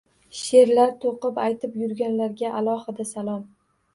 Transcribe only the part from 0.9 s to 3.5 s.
to'qib aytib yurganlarga alohida salomlar!